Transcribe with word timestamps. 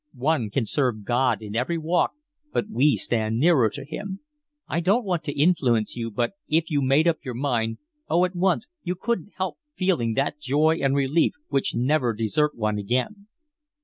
One 0.15 0.49
can 0.49 0.65
serve 0.65 1.05
God 1.05 1.43
in 1.43 1.55
every 1.55 1.77
walk, 1.77 2.13
but 2.51 2.67
we 2.67 2.95
stand 2.95 3.37
nearer 3.37 3.69
to 3.69 3.85
Him. 3.85 4.21
I 4.67 4.79
don't 4.79 5.05
want 5.05 5.23
to 5.25 5.31
influence 5.39 5.95
you, 5.95 6.09
but 6.09 6.31
if 6.47 6.71
you 6.71 6.81
made 6.81 7.07
up 7.07 7.23
your 7.23 7.35
mind—oh, 7.35 8.25
at 8.25 8.35
once—you 8.35 8.95
couldn't 8.95 9.33
help 9.37 9.59
feeling 9.75 10.15
that 10.15 10.39
joy 10.39 10.79
and 10.81 10.95
relief 10.95 11.33
which 11.49 11.75
never 11.75 12.13
desert 12.15 12.55
one 12.57 12.79
again." 12.79 13.27